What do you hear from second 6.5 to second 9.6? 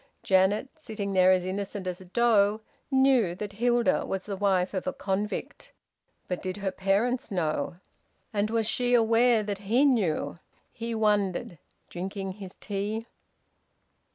her parents know? And was she aware that